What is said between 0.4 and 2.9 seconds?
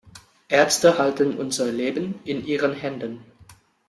Ärzte halten unser Leben in ihren